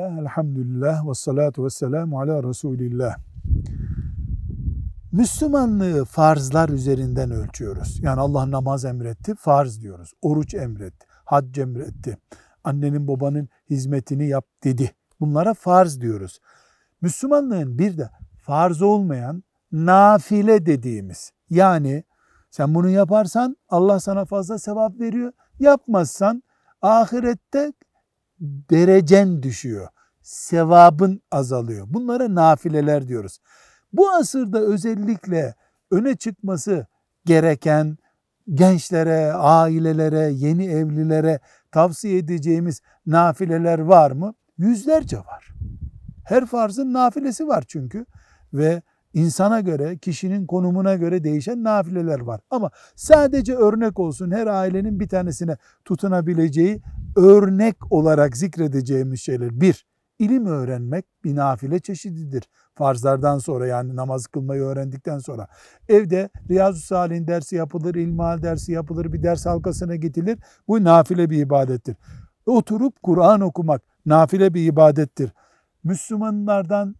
[0.00, 3.16] Bismillah, elhamdülillah, ve salatu ve selamu ala Resulillah.
[5.12, 8.00] Müslümanlığı farzlar üzerinden ölçüyoruz.
[8.02, 10.12] Yani Allah namaz emretti, farz diyoruz.
[10.22, 12.18] Oruç emretti, hac emretti.
[12.64, 14.90] Annenin babanın hizmetini yap dedi.
[15.20, 16.40] Bunlara farz diyoruz.
[17.00, 18.10] Müslümanlığın bir de
[18.42, 19.42] farz olmayan
[19.72, 22.04] nafile dediğimiz yani
[22.50, 25.32] sen bunu yaparsan Allah sana fazla sevap veriyor.
[25.58, 26.42] Yapmazsan
[26.82, 27.72] ahirette
[28.40, 29.88] derecen düşüyor.
[30.22, 31.86] Sevabın azalıyor.
[31.90, 33.38] Bunlara nafileler diyoruz.
[33.92, 35.54] Bu asırda özellikle
[35.90, 36.86] öne çıkması
[37.24, 37.98] gereken
[38.54, 41.40] gençlere, ailelere, yeni evlilere
[41.72, 44.34] tavsiye edeceğimiz nafileler var mı?
[44.58, 45.54] Yüzlerce var.
[46.24, 48.06] Her farzın nafilesi var çünkü
[48.52, 48.82] ve
[49.14, 52.40] insana göre, kişinin konumuna göre değişen nafileler var.
[52.50, 56.82] Ama sadece örnek olsun her ailenin bir tanesine tutunabileceği
[57.16, 59.60] örnek olarak zikredeceğimiz şeyler.
[59.60, 59.86] Bir,
[60.18, 62.48] ilim öğrenmek bir nafile çeşididir.
[62.74, 65.48] Farzlardan sonra yani namaz kılmayı öğrendikten sonra.
[65.88, 70.38] Evde Riyazu Salih'in dersi yapılır, ilmihal dersi yapılır, bir ders halkasına gidilir.
[70.68, 71.96] Bu nafile bir ibadettir.
[72.46, 75.32] Oturup Kur'an okumak nafile bir ibadettir.
[75.84, 76.94] Müslümanlardan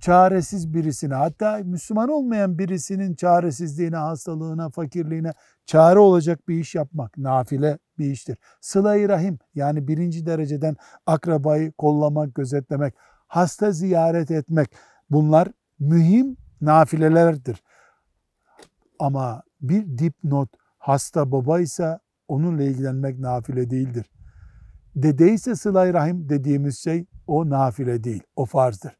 [0.00, 5.32] çaresiz birisine hatta Müslüman olmayan birisinin çaresizliğine, hastalığına, fakirliğine
[5.66, 8.36] çare olacak bir iş yapmak nafile bir iştir.
[8.60, 12.94] Sıla-i Rahim yani birinci dereceden akrabayı kollamak, gözetlemek,
[13.26, 14.68] hasta ziyaret etmek
[15.10, 17.62] bunlar mühim nafilelerdir.
[18.98, 24.06] Ama bir dipnot hasta babaysa onunla ilgilenmek nafile değildir.
[24.96, 28.96] Dedeyse sıla rahim dediğimiz şey o nafile değil, o farzdır.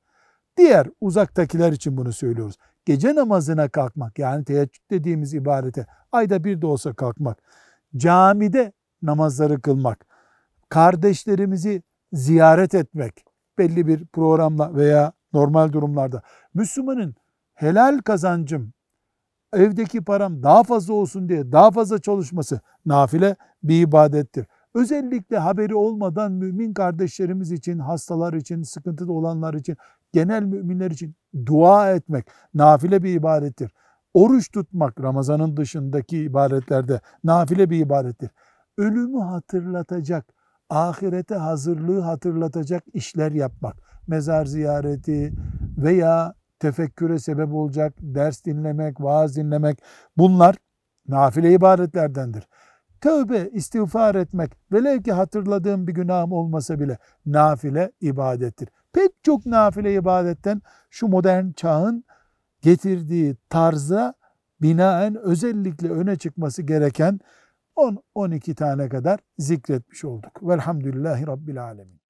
[0.57, 2.57] Diğer uzaktakiler için bunu söylüyoruz.
[2.85, 7.43] Gece namazına kalkmak yani teheccüd dediğimiz ibadete ayda bir de olsa kalkmak,
[7.97, 10.07] camide namazları kılmak,
[10.69, 13.25] kardeşlerimizi ziyaret etmek
[13.59, 16.23] belli bir programla veya normal durumlarda
[16.55, 17.15] Müslümanın
[17.55, 18.73] helal kazancım
[19.53, 24.47] evdeki param daha fazla olsun diye daha fazla çalışması nafile bir ibadettir.
[24.75, 29.77] Özellikle haberi olmadan mümin kardeşlerimiz için, hastalar için, sıkıntıda olanlar için,
[30.13, 31.15] genel müminler için
[31.47, 33.73] dua etmek nafile bir ibadettir.
[34.15, 38.31] Oruç tutmak Ramazanın dışındaki ibadetlerde nafile bir ibadettir.
[38.79, 40.35] Ölümü hatırlatacak,
[40.71, 45.33] ahirete hazırlığı hatırlatacak işler yapmak, mezar ziyareti
[45.79, 49.83] veya tefekküre sebep olacak ders dinlemek, vaaz dinlemek
[50.17, 50.57] bunlar
[51.09, 52.49] nafile ibadetlerdendir.
[53.01, 58.69] Tövbe, istiğfar etmek, velev ki hatırladığım bir günahım olmasa bile nafile ibadettir.
[58.93, 62.05] Pek çok nafile ibadetten şu modern çağın
[62.63, 64.15] getirdiği tarza
[64.63, 67.21] binaen özellikle öne çıkması gereken
[67.77, 70.49] 10-12 tane kadar zikretmiş olduk.
[70.49, 72.03] Velhamdülillahi Rabbil Alemin.